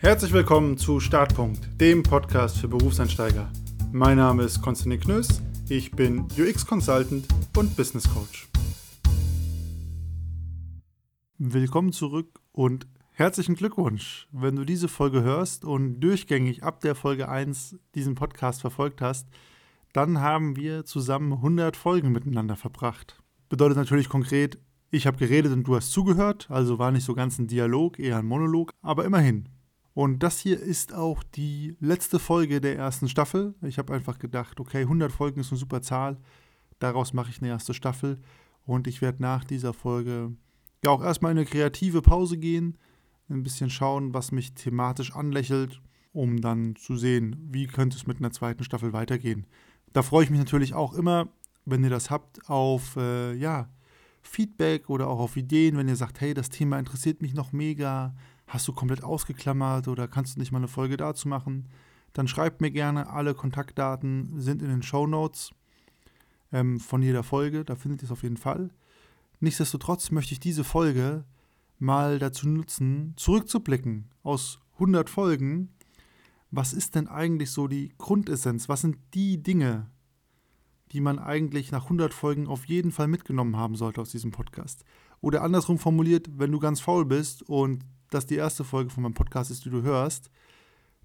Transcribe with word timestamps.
Herzlich 0.00 0.32
willkommen 0.32 0.78
zu 0.78 1.00
Startpunkt, 1.00 1.68
dem 1.80 2.04
Podcast 2.04 2.58
für 2.58 2.68
Berufseinsteiger. 2.68 3.50
Mein 3.90 4.16
Name 4.16 4.44
ist 4.44 4.62
Konstantin 4.62 5.00
Knöss, 5.00 5.42
ich 5.68 5.90
bin 5.90 6.20
UX-Consultant 6.38 7.26
und 7.56 7.76
Business 7.76 8.08
Coach. 8.08 8.48
Willkommen 11.38 11.90
zurück 11.90 12.38
und 12.52 12.86
herzlichen 13.10 13.56
Glückwunsch. 13.56 14.28
Wenn 14.30 14.54
du 14.54 14.64
diese 14.64 14.86
Folge 14.86 15.24
hörst 15.24 15.64
und 15.64 15.98
durchgängig 15.98 16.62
ab 16.62 16.80
der 16.80 16.94
Folge 16.94 17.28
1 17.28 17.76
diesen 17.96 18.14
Podcast 18.14 18.60
verfolgt 18.60 19.00
hast, 19.00 19.28
dann 19.92 20.20
haben 20.20 20.54
wir 20.54 20.84
zusammen 20.84 21.32
100 21.32 21.76
Folgen 21.76 22.12
miteinander 22.12 22.54
verbracht. 22.54 23.20
Bedeutet 23.48 23.76
natürlich 23.76 24.08
konkret, 24.08 24.58
ich 24.92 25.08
habe 25.08 25.18
geredet 25.18 25.52
und 25.52 25.64
du 25.64 25.74
hast 25.74 25.90
zugehört, 25.90 26.46
also 26.50 26.78
war 26.78 26.92
nicht 26.92 27.04
so 27.04 27.14
ganz 27.14 27.40
ein 27.40 27.48
Dialog, 27.48 27.98
eher 27.98 28.18
ein 28.18 28.26
Monolog, 28.26 28.70
aber 28.80 29.04
immerhin. 29.04 29.48
Und 29.98 30.22
das 30.22 30.38
hier 30.38 30.60
ist 30.60 30.94
auch 30.94 31.24
die 31.24 31.74
letzte 31.80 32.20
Folge 32.20 32.60
der 32.60 32.76
ersten 32.76 33.08
Staffel. 33.08 33.56
Ich 33.62 33.78
habe 33.78 33.92
einfach 33.92 34.20
gedacht, 34.20 34.60
okay, 34.60 34.82
100 34.82 35.10
Folgen 35.10 35.40
ist 35.40 35.50
eine 35.50 35.58
super 35.58 35.82
Zahl. 35.82 36.18
Daraus 36.78 37.14
mache 37.14 37.30
ich 37.30 37.42
eine 37.42 37.48
erste 37.48 37.74
Staffel. 37.74 38.20
Und 38.64 38.86
ich 38.86 39.02
werde 39.02 39.20
nach 39.20 39.42
dieser 39.42 39.74
Folge 39.74 40.36
ja 40.84 40.92
auch 40.92 41.02
erstmal 41.02 41.32
in 41.32 41.38
eine 41.38 41.46
kreative 41.48 42.00
Pause 42.00 42.38
gehen, 42.38 42.78
ein 43.28 43.42
bisschen 43.42 43.70
schauen, 43.70 44.14
was 44.14 44.30
mich 44.30 44.54
thematisch 44.54 45.16
anlächelt, 45.16 45.82
um 46.12 46.40
dann 46.40 46.76
zu 46.76 46.96
sehen, 46.96 47.48
wie 47.50 47.66
könnte 47.66 47.96
es 47.96 48.06
mit 48.06 48.18
einer 48.18 48.30
zweiten 48.30 48.62
Staffel 48.62 48.92
weitergehen. 48.92 49.48
Da 49.94 50.02
freue 50.02 50.22
ich 50.22 50.30
mich 50.30 50.38
natürlich 50.38 50.74
auch 50.74 50.94
immer, 50.94 51.26
wenn 51.64 51.82
ihr 51.82 51.90
das 51.90 52.08
habt, 52.08 52.48
auf 52.48 52.94
äh, 52.94 53.34
ja, 53.34 53.68
Feedback 54.22 54.90
oder 54.90 55.08
auch 55.08 55.18
auf 55.18 55.36
Ideen, 55.36 55.76
wenn 55.76 55.88
ihr 55.88 55.96
sagt, 55.96 56.20
hey, 56.20 56.34
das 56.34 56.50
Thema 56.50 56.78
interessiert 56.78 57.20
mich 57.20 57.34
noch 57.34 57.52
mega, 57.52 58.14
hast 58.48 58.66
du 58.66 58.72
komplett 58.72 59.04
ausgeklammert 59.04 59.88
oder 59.88 60.08
kannst 60.08 60.36
du 60.36 60.40
nicht 60.40 60.52
mal 60.52 60.58
eine 60.58 60.68
Folge 60.68 60.96
dazu 60.96 61.28
machen, 61.28 61.68
dann 62.12 62.28
schreibt 62.28 62.60
mir 62.60 62.70
gerne. 62.70 63.10
Alle 63.10 63.34
Kontaktdaten 63.34 64.40
sind 64.40 64.62
in 64.62 64.68
den 64.68 64.82
Show 64.82 65.06
Notes 65.06 65.52
ähm, 66.52 66.80
von 66.80 67.02
jeder 67.02 67.22
Folge. 67.22 67.64
Da 67.64 67.76
findet 67.76 68.02
ihr 68.02 68.06
es 68.06 68.10
auf 68.12 68.22
jeden 68.22 68.38
Fall. 68.38 68.70
Nichtsdestotrotz 69.40 70.10
möchte 70.10 70.32
ich 70.32 70.40
diese 70.40 70.64
Folge 70.64 71.24
mal 71.78 72.18
dazu 72.18 72.48
nutzen, 72.48 73.12
zurückzublicken 73.16 74.10
aus 74.22 74.58
100 74.74 75.08
Folgen. 75.08 75.68
Was 76.50 76.72
ist 76.72 76.94
denn 76.94 77.06
eigentlich 77.06 77.50
so 77.50 77.68
die 77.68 77.92
Grundessenz? 77.98 78.68
Was 78.68 78.80
sind 78.80 78.96
die 79.14 79.42
Dinge, 79.42 79.90
die 80.92 81.00
man 81.00 81.18
eigentlich 81.18 81.70
nach 81.70 81.84
100 81.84 82.14
Folgen 82.14 82.48
auf 82.48 82.64
jeden 82.64 82.90
Fall 82.90 83.06
mitgenommen 83.06 83.56
haben 83.56 83.76
sollte 83.76 84.00
aus 84.00 84.10
diesem 84.10 84.30
Podcast? 84.30 84.84
Oder 85.20 85.42
andersrum 85.42 85.78
formuliert, 85.78 86.28
wenn 86.38 86.50
du 86.50 86.58
ganz 86.58 86.80
faul 86.80 87.04
bist 87.04 87.42
und 87.42 87.84
das 88.10 88.26
die 88.26 88.36
erste 88.36 88.64
Folge 88.64 88.90
von 88.90 89.02
meinem 89.02 89.14
Podcast 89.14 89.50
ist, 89.50 89.64
die 89.64 89.70
du 89.70 89.82
hörst, 89.82 90.30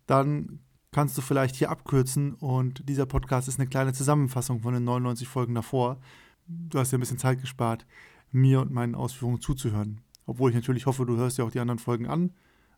dann 0.06 0.60
kannst 0.92 1.18
du 1.18 1.22
vielleicht 1.22 1.56
hier 1.56 1.72
abkürzen 1.72 2.36
und 2.36 2.88
dieser 2.88 3.06
Podcast 3.06 3.48
ist 3.48 3.60
eine 3.60 3.68
kleine 3.68 3.94
Zusammenfassung 3.94 4.62
von 4.62 4.74
den 4.74 4.84
99 4.84 5.28
Folgen 5.28 5.56
davor. 5.56 6.00
Du 6.48 6.80
hast 6.80 6.92
ja 6.92 6.98
ein 6.98 7.02
bisschen 7.02 7.18
Zeit 7.18 7.42
gespart, 7.42 7.86
mir 8.32 8.62
und 8.62 8.72
meinen 8.72 8.96
Ausführungen 8.96 9.42
zuzuhören. 9.42 10.02
Obwohl 10.26 10.52
ich 10.52 10.56
natürlich 10.56 10.86
hoffe, 10.86 11.06
du 11.06 11.18
hörst 11.18 11.38
ja 11.38 11.46
auch 11.46 11.52
die 11.52 11.60
anderen 11.60 11.80
Folgen 11.80 12.08
an, 12.08 12.32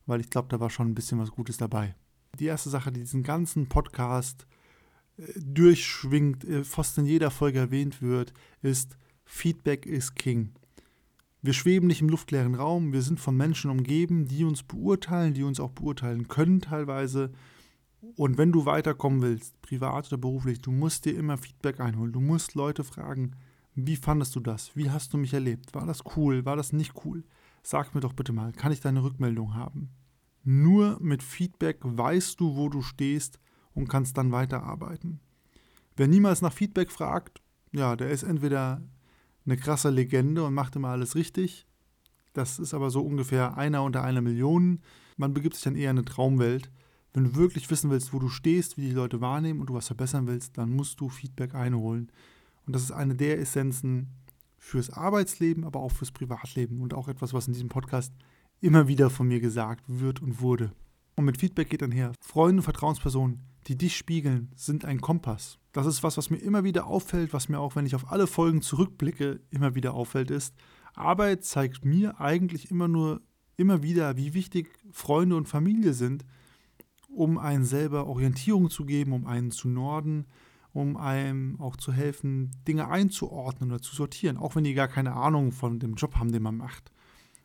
weil 0.05 0.21
ich 0.21 0.29
glaube, 0.29 0.47
da 0.49 0.59
war 0.59 0.69
schon 0.69 0.87
ein 0.87 0.95
bisschen 0.95 1.19
was 1.19 1.31
Gutes 1.31 1.57
dabei. 1.57 1.95
Die 2.39 2.45
erste 2.45 2.69
Sache, 2.69 2.91
die 2.91 3.01
diesen 3.01 3.23
ganzen 3.23 3.67
Podcast 3.67 4.47
äh, 5.17 5.23
durchschwingt, 5.37 6.43
äh, 6.45 6.63
fast 6.63 6.97
in 6.97 7.05
jeder 7.05 7.31
Folge 7.31 7.59
erwähnt 7.59 8.01
wird, 8.01 8.33
ist 8.61 8.97
Feedback 9.25 9.85
is 9.85 10.13
King. 10.15 10.51
Wir 11.45 11.53
schweben 11.53 11.85
nicht 11.85 12.01
im 12.01 12.09
luftleeren 12.09 12.55
Raum, 12.55 12.91
wir 12.91 13.03
sind 13.03 13.19
von 13.19 13.37
Menschen 13.37 13.69
umgeben, 13.69 14.27
die 14.27 14.43
uns 14.43 14.63
beurteilen, 14.63 15.35
die 15.35 15.43
uns 15.43 15.59
auch 15.59 15.69
beurteilen 15.69 16.27
können 16.27 16.59
teilweise. 16.59 17.33
Und 18.15 18.39
wenn 18.39 18.51
du 18.51 18.65
weiterkommen 18.65 19.21
willst, 19.21 19.61
privat 19.61 20.07
oder 20.07 20.17
beruflich, 20.17 20.59
du 20.59 20.71
musst 20.71 21.05
dir 21.05 21.15
immer 21.15 21.37
Feedback 21.37 21.79
einholen. 21.79 22.13
Du 22.13 22.19
musst 22.19 22.55
Leute 22.55 22.83
fragen, 22.83 23.35
wie 23.75 23.95
fandest 23.95 24.35
du 24.35 24.39
das? 24.39 24.75
Wie 24.75 24.89
hast 24.89 25.13
du 25.13 25.19
mich 25.19 25.35
erlebt? 25.35 25.75
War 25.75 25.85
das 25.85 26.01
cool? 26.15 26.45
War 26.45 26.55
das 26.55 26.73
nicht 26.73 26.93
cool? 27.05 27.23
Sag 27.61 27.93
mir 27.93 28.01
doch 28.01 28.13
bitte 28.13 28.33
mal, 28.33 28.51
kann 28.51 28.71
ich 28.71 28.81
deine 28.81 29.03
Rückmeldung 29.03 29.53
haben? 29.53 29.91
Nur 30.43 30.97
mit 30.99 31.21
Feedback 31.21 31.77
weißt 31.83 32.39
du, 32.39 32.55
wo 32.55 32.69
du 32.69 32.81
stehst 32.81 33.39
und 33.75 33.87
kannst 33.87 34.17
dann 34.17 34.31
weiterarbeiten. 34.31 35.19
Wer 35.95 36.07
niemals 36.07 36.41
nach 36.41 36.53
Feedback 36.53 36.89
fragt, 36.89 37.43
ja, 37.71 37.95
der 37.95 38.09
ist 38.09 38.23
entweder 38.23 38.81
eine 39.45 39.57
krasse 39.57 39.89
Legende 39.89 40.43
und 40.43 40.53
macht 40.53 40.75
immer 40.75 40.89
alles 40.89 41.15
richtig. 41.15 41.65
Das 42.33 42.59
ist 42.59 42.73
aber 42.73 42.89
so 42.89 43.01
ungefähr 43.01 43.57
einer 43.57 43.83
unter 43.83 44.03
einer 44.03 44.21
Million. 44.21 44.81
Man 45.17 45.33
begibt 45.33 45.55
sich 45.55 45.63
dann 45.63 45.75
eher 45.75 45.91
in 45.91 45.97
eine 45.97 46.05
Traumwelt. 46.05 46.69
Wenn 47.13 47.23
du 47.23 47.35
wirklich 47.35 47.69
wissen 47.69 47.89
willst, 47.89 48.13
wo 48.13 48.19
du 48.19 48.27
stehst, 48.27 48.77
wie 48.77 48.87
die 48.87 48.91
Leute 48.91 49.21
wahrnehmen 49.21 49.61
und 49.61 49.69
du 49.69 49.73
was 49.73 49.87
verbessern 49.87 50.27
willst, 50.27 50.57
dann 50.57 50.71
musst 50.71 50.99
du 50.99 51.07
Feedback 51.07 51.55
einholen. 51.55 52.11
Und 52.65 52.75
das 52.75 52.83
ist 52.83 52.91
eine 52.91 53.15
der 53.15 53.39
Essenzen 53.39 54.09
fürs 54.57 54.89
Arbeitsleben, 54.89 55.63
aber 55.63 55.79
auch 55.79 55.91
fürs 55.91 56.11
Privatleben 56.11 56.81
und 56.81 56.93
auch 56.93 57.07
etwas, 57.07 57.33
was 57.33 57.47
in 57.47 57.53
diesem 57.53 57.69
Podcast 57.69 58.11
immer 58.59 58.87
wieder 58.87 59.09
von 59.09 59.27
mir 59.27 59.39
gesagt 59.39 59.83
wird 59.87 60.21
und 60.21 60.41
wurde. 60.41 60.71
Und 61.15 61.25
mit 61.25 61.37
Feedback 61.37 61.69
geht 61.69 61.81
dann 61.81 61.91
her. 61.91 62.11
Freunde 62.19 62.59
und 62.59 62.63
Vertrauenspersonen, 62.63 63.39
die 63.67 63.77
dich 63.77 63.97
spiegeln, 63.97 64.51
sind 64.55 64.85
ein 64.85 65.01
Kompass. 65.01 65.57
Das 65.71 65.85
ist 65.85 66.03
was, 66.03 66.17
was 66.17 66.29
mir 66.29 66.37
immer 66.37 66.63
wieder 66.63 66.87
auffällt, 66.87 67.33
was 67.33 67.49
mir 67.49 67.59
auch, 67.59 67.75
wenn 67.75 67.85
ich 67.85 67.95
auf 67.95 68.11
alle 68.11 68.27
Folgen 68.27 68.61
zurückblicke, 68.61 69.41
immer 69.49 69.75
wieder 69.75 69.93
auffällt, 69.93 70.31
ist, 70.31 70.55
Arbeit 70.93 71.43
zeigt 71.43 71.83
mir 71.83 72.19
eigentlich 72.21 72.71
immer 72.71 72.87
nur, 72.87 73.21
immer 73.57 73.83
wieder, 73.83 74.17
wie 74.17 74.33
wichtig 74.33 74.69
Freunde 74.91 75.35
und 75.35 75.47
Familie 75.47 75.93
sind, 75.93 76.25
um 77.09 77.37
einen 77.37 77.65
selber 77.65 78.07
Orientierung 78.07 78.69
zu 78.69 78.85
geben, 78.85 79.13
um 79.13 79.25
einen 79.25 79.51
zu 79.51 79.67
norden, 79.67 80.25
um 80.73 80.97
einem 80.97 81.59
auch 81.59 81.77
zu 81.77 81.93
helfen, 81.93 82.51
Dinge 82.67 82.89
einzuordnen 82.89 83.71
oder 83.71 83.81
zu 83.81 83.95
sortieren, 83.95 84.37
auch 84.37 84.55
wenn 84.55 84.65
die 84.65 84.73
gar 84.73 84.89
keine 84.89 85.13
Ahnung 85.13 85.51
von 85.51 85.79
dem 85.79 85.95
Job 85.95 86.15
haben, 86.15 86.31
den 86.31 86.43
man 86.43 86.57
macht. 86.57 86.91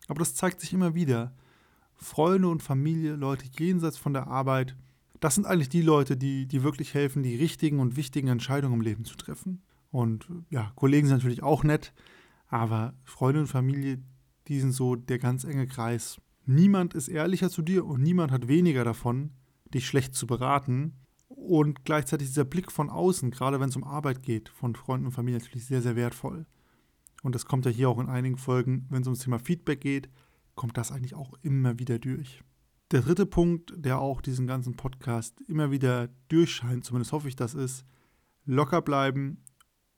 Aber 0.08 0.18
das 0.18 0.34
zeigt 0.34 0.60
sich 0.60 0.72
immer 0.72 0.94
wieder. 0.94 1.32
Freunde 1.94 2.48
und 2.48 2.62
Familie, 2.62 3.14
Leute 3.14 3.46
jenseits 3.56 3.96
von 3.96 4.12
der 4.12 4.26
Arbeit, 4.26 4.76
das 5.20 5.34
sind 5.34 5.46
eigentlich 5.46 5.68
die 5.68 5.82
Leute, 5.82 6.16
die, 6.16 6.46
die 6.46 6.62
wirklich 6.62 6.94
helfen, 6.94 7.22
die 7.22 7.36
richtigen 7.36 7.78
und 7.78 7.96
wichtigen 7.96 8.28
Entscheidungen 8.28 8.74
im 8.74 8.80
Leben 8.80 9.04
zu 9.04 9.16
treffen. 9.16 9.62
Und 9.90 10.28
ja, 10.48 10.72
Kollegen 10.76 11.06
sind 11.06 11.18
natürlich 11.18 11.42
auch 11.42 11.62
nett, 11.62 11.92
aber 12.48 12.94
Freunde 13.04 13.40
und 13.40 13.46
Familie, 13.46 14.02
die 14.48 14.60
sind 14.60 14.72
so 14.72 14.96
der 14.96 15.18
ganz 15.18 15.44
enge 15.44 15.66
Kreis. 15.66 16.20
Niemand 16.46 16.94
ist 16.94 17.08
ehrlicher 17.08 17.50
zu 17.50 17.62
dir 17.62 17.84
und 17.84 18.02
niemand 18.02 18.32
hat 18.32 18.48
weniger 18.48 18.84
davon, 18.84 19.30
dich 19.72 19.86
schlecht 19.86 20.14
zu 20.14 20.26
beraten. 20.26 20.94
Und 21.28 21.84
gleichzeitig 21.84 22.28
dieser 22.28 22.44
Blick 22.44 22.72
von 22.72 22.90
außen, 22.90 23.30
gerade 23.30 23.60
wenn 23.60 23.68
es 23.68 23.76
um 23.76 23.84
Arbeit 23.84 24.22
geht, 24.22 24.48
von 24.48 24.74
Freunden 24.74 25.06
und 25.06 25.12
Familie 25.12 25.38
natürlich 25.38 25.66
sehr, 25.66 25.82
sehr 25.82 25.96
wertvoll. 25.96 26.46
Und 27.22 27.34
das 27.34 27.44
kommt 27.44 27.66
ja 27.66 27.70
hier 27.70 27.88
auch 27.88 28.00
in 28.00 28.08
einigen 28.08 28.36
Folgen, 28.36 28.86
wenn 28.88 29.02
es 29.02 29.06
ums 29.06 29.20
Thema 29.20 29.38
Feedback 29.38 29.80
geht, 29.80 30.08
kommt 30.54 30.76
das 30.76 30.90
eigentlich 30.90 31.14
auch 31.14 31.34
immer 31.42 31.78
wieder 31.78 31.98
durch. 31.98 32.42
Der 32.90 33.02
dritte 33.02 33.24
Punkt, 33.24 33.72
der 33.76 34.00
auch 34.00 34.20
diesen 34.20 34.48
ganzen 34.48 34.74
Podcast 34.74 35.40
immer 35.42 35.70
wieder 35.70 36.08
durchscheint, 36.28 36.84
zumindest 36.84 37.12
hoffe 37.12 37.28
ich 37.28 37.36
das 37.36 37.54
ist, 37.54 37.84
locker 38.44 38.82
bleiben 38.82 39.44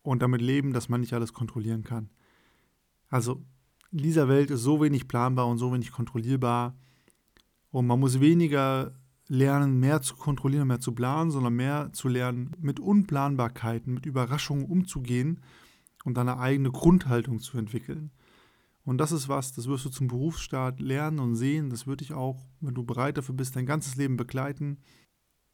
und 0.02 0.20
damit 0.20 0.42
leben, 0.42 0.74
dass 0.74 0.90
man 0.90 1.00
nicht 1.00 1.14
alles 1.14 1.32
kontrollieren 1.32 1.84
kann. 1.84 2.10
Also 3.08 3.42
in 3.92 3.98
dieser 3.98 4.28
Welt 4.28 4.50
ist 4.50 4.60
so 4.60 4.82
wenig 4.82 5.08
planbar 5.08 5.46
und 5.46 5.56
so 5.56 5.72
wenig 5.72 5.90
kontrollierbar 5.90 6.76
und 7.70 7.86
man 7.86 7.98
muss 7.98 8.20
weniger 8.20 8.94
lernen, 9.26 9.80
mehr 9.80 10.02
zu 10.02 10.14
kontrollieren, 10.14 10.68
mehr 10.68 10.80
zu 10.80 10.92
planen, 10.92 11.30
sondern 11.30 11.54
mehr 11.54 11.90
zu 11.94 12.08
lernen, 12.08 12.50
mit 12.60 12.78
Unplanbarkeiten, 12.78 13.94
mit 13.94 14.04
Überraschungen 14.04 14.66
umzugehen 14.66 15.40
und 16.04 16.18
eine 16.18 16.38
eigene 16.38 16.70
Grundhaltung 16.70 17.40
zu 17.40 17.56
entwickeln. 17.56 18.10
Und 18.84 18.98
das 18.98 19.12
ist 19.12 19.28
was, 19.28 19.52
das 19.52 19.68
wirst 19.68 19.84
du 19.84 19.90
zum 19.90 20.08
Berufsstart 20.08 20.80
lernen 20.80 21.20
und 21.20 21.36
sehen. 21.36 21.70
Das 21.70 21.86
wird 21.86 22.00
dich 22.00 22.12
auch, 22.12 22.44
wenn 22.60 22.74
du 22.74 22.84
bereit 22.84 23.16
dafür 23.16 23.34
bist, 23.34 23.54
dein 23.54 23.66
ganzes 23.66 23.96
Leben 23.96 24.16
begleiten, 24.16 24.78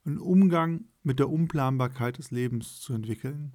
einen 0.04 0.18
Umgang 0.18 0.86
mit 1.02 1.18
der 1.18 1.28
Unplanbarkeit 1.28 2.18
des 2.18 2.30
Lebens 2.30 2.80
zu 2.80 2.94
entwickeln. 2.94 3.52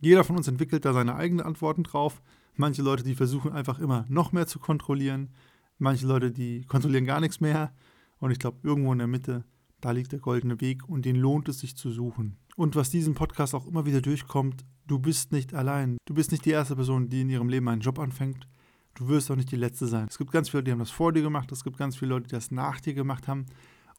Jeder 0.00 0.24
von 0.24 0.36
uns 0.36 0.48
entwickelt 0.48 0.84
da 0.84 0.92
seine 0.92 1.16
eigenen 1.16 1.44
Antworten 1.44 1.82
drauf. 1.82 2.22
Manche 2.54 2.82
Leute, 2.82 3.02
die 3.02 3.14
versuchen 3.14 3.52
einfach 3.52 3.78
immer 3.78 4.06
noch 4.08 4.32
mehr 4.32 4.46
zu 4.46 4.58
kontrollieren. 4.58 5.30
Manche 5.76 6.06
Leute, 6.06 6.30
die 6.30 6.64
kontrollieren 6.64 7.04
gar 7.04 7.20
nichts 7.20 7.40
mehr. 7.40 7.74
Und 8.18 8.30
ich 8.30 8.38
glaube, 8.38 8.58
irgendwo 8.62 8.92
in 8.92 8.98
der 8.98 9.06
Mitte, 9.06 9.44
da 9.80 9.90
liegt 9.90 10.12
der 10.12 10.18
goldene 10.20 10.60
Weg 10.60 10.88
und 10.88 11.04
den 11.04 11.16
lohnt 11.16 11.48
es 11.48 11.60
sich 11.60 11.76
zu 11.76 11.90
suchen. 11.90 12.38
Und 12.56 12.74
was 12.74 12.90
diesen 12.90 13.14
Podcast 13.14 13.54
auch 13.54 13.66
immer 13.66 13.86
wieder 13.86 14.00
durchkommt, 14.00 14.64
du 14.88 14.98
bist 14.98 15.30
nicht 15.30 15.54
allein. 15.54 15.98
Du 16.06 16.14
bist 16.14 16.32
nicht 16.32 16.44
die 16.44 16.50
erste 16.50 16.74
Person, 16.74 17.08
die 17.08 17.20
in 17.20 17.30
ihrem 17.30 17.48
Leben 17.48 17.68
einen 17.68 17.80
Job 17.80 17.98
anfängt. 17.98 18.48
Du 18.94 19.06
wirst 19.08 19.30
auch 19.30 19.36
nicht 19.36 19.52
die 19.52 19.56
letzte 19.56 19.86
sein. 19.86 20.08
Es 20.10 20.18
gibt 20.18 20.32
ganz 20.32 20.50
viele, 20.50 20.64
die 20.64 20.72
haben 20.72 20.80
das 20.80 20.90
vor 20.90 21.12
dir 21.12 21.22
gemacht. 21.22 21.52
Es 21.52 21.62
gibt 21.62 21.78
ganz 21.78 21.96
viele 21.96 22.10
Leute, 22.10 22.26
die 22.26 22.34
das 22.34 22.50
nach 22.50 22.80
dir 22.80 22.94
gemacht 22.94 23.28
haben. 23.28 23.46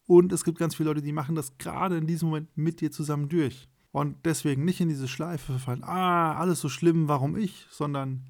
Und 0.07 0.33
es 0.33 0.43
gibt 0.43 0.57
ganz 0.57 0.75
viele 0.75 0.89
Leute, 0.89 1.01
die 1.01 1.13
machen 1.13 1.35
das 1.35 1.57
gerade 1.57 1.97
in 1.97 2.07
diesem 2.07 2.29
Moment 2.29 2.49
mit 2.57 2.81
dir 2.81 2.91
zusammen 2.91 3.29
durch. 3.29 3.69
Und 3.91 4.17
deswegen 4.25 4.65
nicht 4.65 4.81
in 4.81 4.89
diese 4.89 5.07
Schleife 5.07 5.53
verfallen, 5.53 5.83
ah, 5.83 6.35
alles 6.35 6.59
so 6.59 6.69
schlimm, 6.69 7.07
warum 7.07 7.37
ich, 7.37 7.65
sondern 7.71 8.25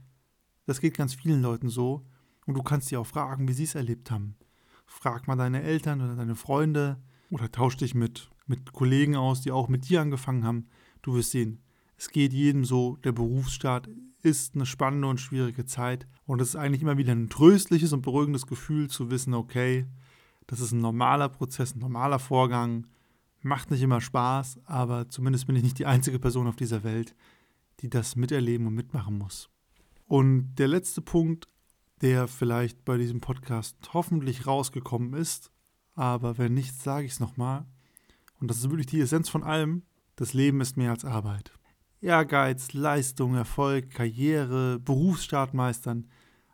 das 0.65 0.79
geht 0.79 0.95
ganz 0.95 1.13
vielen 1.15 1.41
Leuten 1.41 1.69
so. 1.69 2.05
Und 2.45 2.55
du 2.55 2.63
kannst 2.63 2.89
sie 2.89 2.97
auch 2.97 3.07
fragen, 3.07 3.47
wie 3.47 3.53
sie 3.53 3.63
es 3.63 3.75
erlebt 3.75 4.11
haben. 4.11 4.35
frag 4.85 5.27
mal 5.27 5.35
deine 5.35 5.63
Eltern 5.63 6.01
oder 6.01 6.15
deine 6.15 6.35
Freunde 6.35 6.97
oder 7.29 7.51
tausch 7.51 7.77
dich 7.77 7.95
mit, 7.95 8.29
mit 8.47 8.73
Kollegen 8.73 9.15
aus, 9.15 9.41
die 9.41 9.51
auch 9.51 9.69
mit 9.69 9.87
dir 9.89 10.01
angefangen 10.01 10.45
haben. 10.45 10.67
Du 11.01 11.15
wirst 11.15 11.31
sehen, 11.31 11.61
es 11.99 12.09
geht 12.09 12.31
jedem 12.31 12.63
so, 12.63 12.95
der 13.03 13.11
Berufsstart 13.11 13.89
ist 14.23 14.55
eine 14.55 14.65
spannende 14.65 15.09
und 15.09 15.19
schwierige 15.19 15.65
Zeit. 15.65 16.07
Und 16.25 16.41
es 16.41 16.49
ist 16.49 16.55
eigentlich 16.55 16.81
immer 16.81 16.97
wieder 16.97 17.11
ein 17.11 17.29
tröstliches 17.29 17.91
und 17.91 18.03
beruhigendes 18.03 18.47
Gefühl 18.47 18.89
zu 18.89 19.11
wissen, 19.11 19.33
okay, 19.33 19.85
das 20.47 20.61
ist 20.61 20.71
ein 20.71 20.79
normaler 20.79 21.27
Prozess, 21.27 21.75
ein 21.75 21.79
normaler 21.79 22.19
Vorgang. 22.19 22.87
Macht 23.41 23.69
nicht 23.69 23.81
immer 23.81 23.99
Spaß, 23.99 24.61
aber 24.63 25.09
zumindest 25.09 25.45
bin 25.45 25.57
ich 25.57 25.63
nicht 25.63 25.77
die 25.77 25.85
einzige 25.85 26.19
Person 26.19 26.47
auf 26.47 26.55
dieser 26.55 26.83
Welt, 26.83 27.15
die 27.81 27.89
das 27.89 28.15
miterleben 28.15 28.65
und 28.65 28.75
mitmachen 28.75 29.17
muss. 29.17 29.49
Und 30.05 30.55
der 30.55 30.69
letzte 30.69 31.01
Punkt, 31.01 31.49
der 31.99 32.29
vielleicht 32.29 32.85
bei 32.85 32.97
diesem 32.97 33.19
Podcast 33.19 33.75
hoffentlich 33.93 34.47
rausgekommen 34.47 35.13
ist, 35.13 35.51
aber 35.95 36.37
wenn 36.37 36.53
nicht, 36.53 36.75
sage 36.81 37.05
ich 37.05 37.11
es 37.11 37.19
nochmal. 37.19 37.65
Und 38.39 38.49
das 38.49 38.59
ist 38.59 38.69
wirklich 38.69 38.87
die 38.87 39.01
Essenz 39.01 39.27
von 39.27 39.43
allem. 39.43 39.83
Das 40.15 40.33
Leben 40.33 40.61
ist 40.61 40.77
mehr 40.77 40.91
als 40.91 41.03
Arbeit. 41.03 41.58
Ehrgeiz, 42.01 42.73
Leistung, 42.73 43.35
Erfolg, 43.35 43.91
Karriere, 43.91 44.79
Berufsstart 44.79 45.53
meistern. 45.53 46.07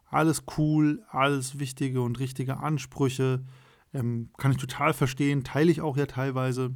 Alles 0.05 0.43
cool, 0.57 1.03
alles 1.09 1.59
wichtige 1.59 2.01
und 2.01 2.19
richtige 2.19 2.57
Ansprüche. 2.57 3.43
Ähm, 3.93 4.29
kann 4.37 4.51
ich 4.51 4.57
total 4.57 4.93
verstehen, 4.93 5.43
teile 5.43 5.71
ich 5.71 5.81
auch 5.81 5.97
ja 5.97 6.05
teilweise. 6.05 6.75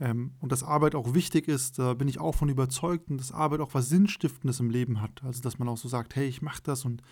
Ähm, 0.00 0.34
und 0.40 0.50
dass 0.50 0.62
Arbeit 0.64 0.94
auch 0.94 1.14
wichtig 1.14 1.46
ist, 1.48 1.78
da 1.78 1.94
bin 1.94 2.08
ich 2.08 2.20
auch 2.20 2.34
von 2.34 2.48
überzeugt 2.48 3.10
und 3.10 3.18
dass 3.18 3.32
Arbeit 3.32 3.60
auch 3.60 3.74
was 3.74 3.88
Sinnstiftendes 3.88 4.60
im 4.60 4.70
Leben 4.70 5.00
hat. 5.00 5.22
Also 5.22 5.40
dass 5.42 5.58
man 5.58 5.68
auch 5.68 5.78
so 5.78 5.88
sagt, 5.88 6.16
hey, 6.16 6.26
ich 6.26 6.42
mache 6.42 6.62
das 6.62 6.84
und 6.84 7.02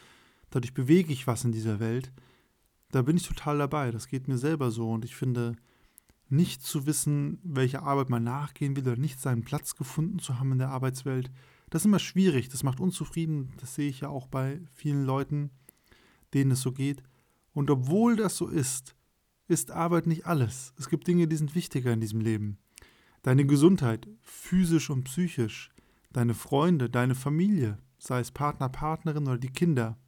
dadurch 0.51 0.75
bewege 0.75 1.13
ich 1.13 1.27
was 1.27 1.45
in 1.45 1.53
dieser 1.53 1.81
Welt. 1.81 2.13
Da 2.91 3.03
bin 3.03 3.17
ich 3.17 3.27
total 3.27 3.59
dabei. 3.59 3.91
Das 3.91 4.09
geht 4.09 4.29
mir 4.29 4.39
selber 4.39 4.71
so 4.71 4.91
und 4.91 5.05
ich 5.05 5.15
finde, 5.15 5.57
nicht 6.33 6.63
zu 6.63 6.87
wissen, 6.87 7.39
welche 7.45 7.83
Arbeit 7.83 8.11
man 8.11 8.25
nachgehen 8.25 8.75
will 8.75 8.89
oder 8.89 8.97
nicht 8.97 9.21
seinen 9.21 9.45
Platz 9.45 9.77
gefunden 9.77 10.19
zu 10.19 10.39
haben 10.39 10.53
in 10.53 10.59
der 10.59 10.71
Arbeitswelt, 10.71 11.31
das 11.73 11.83
ist 11.83 11.87
immer 11.87 11.99
schwierig. 11.99 12.51
Das 12.51 12.63
macht 12.63 12.81
unzufrieden. 12.81 13.53
Das 13.59 13.75
sehe 13.75 13.89
ich 13.89 14.01
ja 14.01 14.09
auch 14.09 14.27
bei 14.27 14.61
vielen 14.75 15.05
Leuten, 15.05 15.51
denen 16.35 16.51
es 16.51 16.61
so 16.61 16.73
geht. 16.73 17.03
Und 17.55 17.71
obwohl 17.71 18.17
das 18.17 18.37
so 18.37 18.49
ist, 18.49 18.95
ist 19.49 19.71
Arbeit 19.71 20.07
nicht 20.07 20.27
alles. 20.27 20.75
Es 20.79 20.89
gibt 20.89 21.07
Dinge, 21.07 21.29
die 21.29 21.37
sind 21.37 21.55
wichtiger 21.55 21.93
in 21.93 22.01
diesem 22.01 22.21
Leben. 22.21 22.59
Deine 23.23 23.47
Gesundheit, 23.47 24.07
physisch 24.21 24.91
und 24.91 25.05
psychisch, 25.05 25.71
deine 26.13 26.35
Freunde, 26.35 26.91
deine 26.91 27.15
Familie, 27.15 27.79
sei 27.99 28.21
es 28.21 28.33
Partner, 28.33 28.69
Partnerin 28.69 29.29
oder 29.29 29.39
die 29.39 29.53
Kinder, 29.53 29.99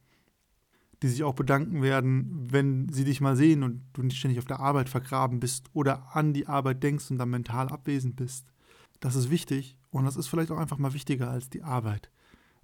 die 1.01 1.07
sich 1.07 1.23
auch 1.23 1.35
bedanken 1.35 1.81
werden, 1.81 2.47
wenn 2.51 2.89
sie 2.89 3.03
dich 3.03 3.21
mal 3.21 3.35
sehen 3.35 3.63
und 3.63 3.83
du 3.93 4.03
nicht 4.03 4.17
ständig 4.17 4.39
auf 4.39 4.45
der 4.45 4.59
Arbeit 4.59 4.89
vergraben 4.89 5.39
bist 5.39 5.67
oder 5.73 6.15
an 6.15 6.33
die 6.33 6.47
Arbeit 6.47 6.83
denkst 6.83 7.11
und 7.11 7.17
dann 7.17 7.29
mental 7.29 7.69
abwesend 7.69 8.15
bist. 8.15 8.51
Das 8.99 9.15
ist 9.15 9.29
wichtig 9.29 9.77
und 9.91 10.05
das 10.05 10.15
ist 10.15 10.27
vielleicht 10.27 10.51
auch 10.51 10.57
einfach 10.57 10.77
mal 10.77 10.93
wichtiger 10.93 11.29
als 11.29 11.49
die 11.49 11.63
Arbeit. 11.63 12.09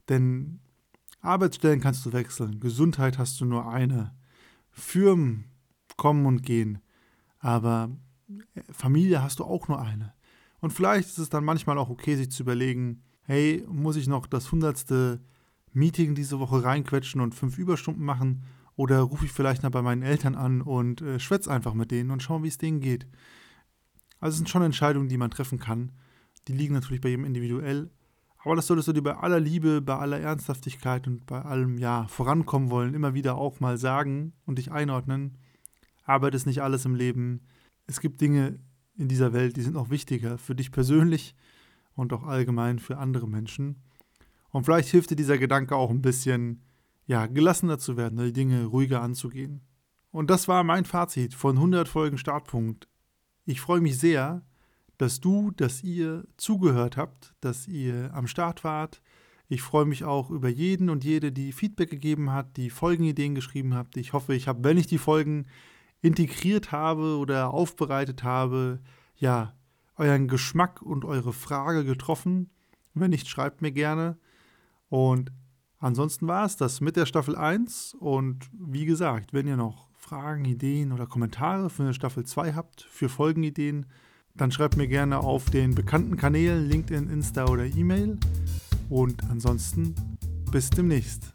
Denn 0.10 0.60
Arbeitsstellen 1.22 1.82
kannst 1.82 2.06
du 2.06 2.14
wechseln, 2.14 2.60
Gesundheit 2.60 3.18
hast 3.18 3.40
du 3.42 3.46
nur 3.46 3.68
eine, 3.70 4.16
Firmen 4.72 5.46
kommen 5.98 6.26
und 6.26 6.42
gehen, 6.42 6.80
aber 7.40 7.90
Familie 8.72 9.22
hast 9.22 9.40
du 9.40 9.44
auch 9.44 9.68
nur 9.68 9.82
eine. 9.82 10.14
Und 10.62 10.72
vielleicht 10.72 11.10
ist 11.10 11.18
es 11.18 11.30
dann 11.30 11.44
manchmal 11.44 11.78
auch 11.78 11.90
okay, 11.90 12.16
sich 12.16 12.32
zu 12.32 12.44
überlegen, 12.44 13.04
hey, 13.24 13.66
muss 13.68 13.96
ich 13.96 14.08
noch 14.08 14.26
das 14.26 14.52
hundertste 14.52 15.22
Meeting 15.74 16.16
diese 16.16 16.40
Woche 16.40 16.64
reinquetschen 16.64 17.22
und 17.22 17.36
fünf 17.36 17.58
Überstunden 17.58 18.04
machen? 18.04 18.44
Oder 18.76 19.02
rufe 19.02 19.26
ich 19.26 19.32
vielleicht 19.32 19.64
mal 19.64 19.70
bei 19.70 19.82
meinen 19.82 20.02
Eltern 20.02 20.36
an 20.36 20.62
und 20.62 21.02
äh, 21.02 21.20
schwätze 21.20 21.52
einfach 21.52 21.74
mit 21.74 21.92
denen 21.92 22.12
und 22.12 22.24
schaue, 22.24 22.44
wie 22.44 22.48
es 22.48 22.58
denen 22.58 22.80
geht? 22.80 23.08
Also 24.20 24.34
es 24.34 24.38
sind 24.38 24.50
schon 24.50 24.64
Entscheidungen, 24.64 25.10
die 25.10 25.18
man 25.18 25.32
treffen 25.32 25.60
kann. 25.60 25.92
Die 26.48 26.54
liegen 26.54 26.74
natürlich 26.74 27.02
bei 27.02 27.10
jedem 27.10 27.26
individuell. 27.26 27.92
Aber 28.44 28.56
das 28.56 28.68
solltest 28.68 28.88
du 28.88 28.94
dir 28.94 29.04
bei 29.04 29.16
aller 29.16 29.40
Liebe, 29.40 29.82
bei 29.82 29.96
aller 29.96 30.20
Ernsthaftigkeit 30.20 31.08
und 31.08 31.26
bei 31.26 31.42
allem, 31.42 31.78
ja, 31.78 32.08
vorankommen 32.08 32.72
wollen, 32.72 32.94
immer 32.94 33.14
wieder 33.14 33.36
auch 33.36 33.60
mal 33.60 33.78
sagen 33.78 34.34
und 34.46 34.58
dich 34.58 34.72
einordnen. 34.72 35.38
Arbeit 36.04 36.34
ist 36.34 36.48
nicht 36.48 36.62
alles 36.62 36.86
im 36.86 36.96
Leben. 36.96 37.42
Es 37.86 38.00
gibt 38.00 38.22
Dinge 38.22 38.60
in 38.98 39.08
dieser 39.08 39.34
Welt, 39.34 39.58
die 39.58 39.62
sind 39.62 39.74
noch 39.74 39.90
wichtiger 39.90 40.38
für 40.38 40.56
dich 40.56 40.72
persönlich 40.72 41.36
und 41.94 42.14
auch 42.14 42.24
allgemein 42.24 42.80
für 42.80 42.98
andere 42.98 43.28
Menschen. 43.28 43.84
Und 44.52 44.66
vielleicht 44.66 44.90
hilft 44.90 45.10
dir 45.12 45.16
dieser 45.16 45.38
Gedanke 45.38 45.76
auch 45.76 45.90
ein 45.90 46.02
bisschen, 46.02 46.64
ja, 47.06 47.26
gelassener 47.26 47.80
zu 47.80 47.98
werden, 47.98 48.18
die 48.18 48.34
Dinge 48.34 48.66
ruhiger 48.66 49.02
anzugehen. 49.02 49.62
Und 50.12 50.30
das 50.30 50.48
war 50.48 50.64
mein 50.64 50.86
Fazit 50.86 51.34
von 51.34 51.56
100 51.56 51.88
Folgen 51.88 52.18
Startpunkt. 52.18 52.88
Ich 53.46 53.62
freue 53.62 53.82
mich 53.82 53.98
sehr, 53.98 54.46
dass 54.98 55.20
du, 55.20 55.52
dass 55.52 55.84
ihr 55.84 56.26
zugehört 56.38 56.98
habt, 56.98 57.34
dass 57.42 57.68
ihr 57.68 58.14
am 58.14 58.28
Start 58.28 58.64
wart. 58.64 59.02
Ich 59.48 59.62
freue 59.62 59.86
mich 59.86 60.04
auch 60.04 60.30
über 60.30 60.48
jeden 60.48 60.90
und 60.90 61.04
jede, 61.04 61.32
die 61.32 61.54
Feedback 61.54 61.90
gegeben 61.90 62.32
hat, 62.32 62.56
die 62.58 62.70
Folgenideen 62.70 63.36
geschrieben 63.36 63.74
habt. 63.74 63.98
Ich 63.98 64.14
hoffe, 64.14 64.36
ich 64.36 64.48
habe, 64.48 64.64
wenn 64.64 64.78
ich 64.78 64.88
die 64.88 64.98
Folgen 64.98 65.48
integriert 66.02 66.72
habe 66.72 67.18
oder 67.18 67.54
aufbereitet 67.54 68.24
habe, 68.24 68.80
ja, 69.16 69.56
euren 69.96 70.28
Geschmack 70.28 70.82
und 70.82 71.06
eure 71.06 71.34
Frage 71.34 71.84
getroffen. 71.86 72.50
Wenn 72.94 73.12
nicht, 73.12 73.28
schreibt 73.28 73.62
mir 73.62 73.72
gerne. 73.72 74.18
Und 74.92 75.32
ansonsten 75.80 76.28
war 76.28 76.46
es 76.46 76.58
das 76.58 76.82
mit 76.82 76.98
der 76.98 77.06
Staffel 77.06 77.38
1. 77.38 77.96
Und 77.98 78.50
wie 78.52 78.84
gesagt, 78.84 79.32
wenn 79.32 79.48
ihr 79.48 79.56
noch 79.56 79.88
Fragen, 79.96 80.44
Ideen 80.44 80.92
oder 80.92 81.08
Kommentare 81.08 81.70
für 81.70 81.84
eine 81.84 81.94
Staffel 81.94 82.26
2 82.26 82.54
habt, 82.54 82.82
für 82.82 83.08
Folgenideen, 83.08 83.86
dann 84.36 84.52
schreibt 84.52 84.76
mir 84.76 84.90
gerne 84.90 85.20
auf 85.20 85.50
den 85.50 85.76
bekannten 85.76 86.18
Kanälen 86.18 86.68
LinkedIn, 86.68 87.10
Insta 87.10 87.46
oder 87.46 87.66
E-Mail. 87.66 88.20
Und 88.90 89.24
ansonsten 89.30 89.96
bis 90.52 90.70
demnächst. 90.70 91.32